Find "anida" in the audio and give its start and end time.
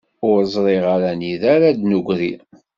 1.13-1.47